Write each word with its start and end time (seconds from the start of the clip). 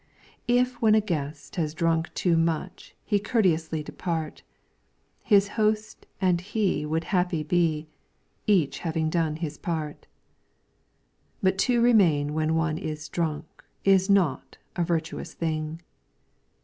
If 0.47 0.81
when 0.81 0.95
a 0.95 0.99
guest 0.99 1.57
has 1.57 1.75
drunk 1.75 2.11
too 2.15 2.35
much 2.35 2.95
He 3.05 3.19
courteously 3.19 3.83
depart, 3.83 4.41
His 5.21 5.49
host 5.49 6.07
and 6.19 6.41
he 6.41 6.87
would 6.87 7.03
happy 7.03 7.43
be, 7.43 7.87
Each 8.47 8.79
having 8.79 9.11
done 9.11 9.35
his 9.35 9.59
part. 9.59 10.07
But 11.43 11.59
to 11.69 11.81
remain 11.83 12.33
when 12.33 12.55
one 12.55 12.79
is 12.79 13.09
drunk 13.09 13.63
Is 13.85 14.09
not 14.09 14.57
a 14.75 14.83
virtuous 14.83 15.35
thing. 15.35 15.83